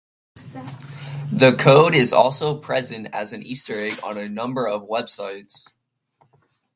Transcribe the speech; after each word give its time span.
The 1.31 1.55
code 1.59 1.93
is 1.93 2.11
also 2.11 2.57
present 2.57 3.07
as 3.13 3.33
an 3.33 3.43
Easter 3.43 3.75
egg 3.77 3.99
on 4.03 4.17
a 4.17 4.27
number 4.27 4.67
of 4.67 4.87
websites. 4.87 5.67